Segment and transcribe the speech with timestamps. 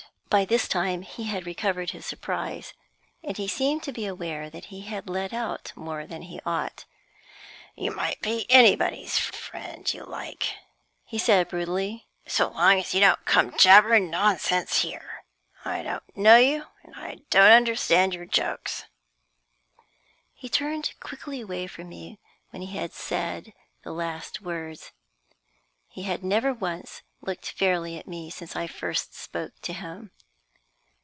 [0.31, 2.73] By this time he had recovered his surprise,
[3.21, 6.85] and he seemed to be aware that he had let out more than he ought.
[7.75, 10.53] "You may be anybody's friend you like,"
[11.03, 15.25] he said, brutally, "so long as you don't come jabbering nonsense here.
[15.65, 18.85] I don't know you, and I don't understand your jokes."
[20.33, 22.19] He turned quickly away from me
[22.51, 23.51] when he had said
[23.83, 24.93] the last words.
[25.89, 30.11] He had never once looked fairly at me since I first spoke to him.